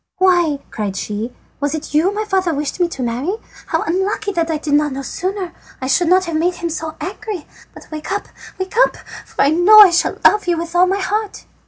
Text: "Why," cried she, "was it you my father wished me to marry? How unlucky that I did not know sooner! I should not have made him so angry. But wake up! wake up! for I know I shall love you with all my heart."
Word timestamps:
"Why," 0.17 0.57
cried 0.71 0.97
she, 0.97 1.31
"was 1.59 1.75
it 1.75 1.93
you 1.93 2.11
my 2.11 2.25
father 2.25 2.55
wished 2.55 2.79
me 2.79 2.87
to 2.87 3.03
marry? 3.03 3.35
How 3.67 3.83
unlucky 3.83 4.31
that 4.31 4.49
I 4.49 4.57
did 4.57 4.73
not 4.73 4.93
know 4.93 5.03
sooner! 5.03 5.53
I 5.79 5.85
should 5.85 6.07
not 6.07 6.25
have 6.25 6.37
made 6.37 6.55
him 6.55 6.71
so 6.71 6.95
angry. 6.99 7.45
But 7.75 7.87
wake 7.91 8.11
up! 8.11 8.27
wake 8.57 8.73
up! 8.79 8.97
for 9.27 9.43
I 9.43 9.49
know 9.51 9.79
I 9.79 9.91
shall 9.91 10.17
love 10.25 10.47
you 10.47 10.57
with 10.57 10.73
all 10.75 10.87
my 10.87 10.97
heart." 10.97 11.45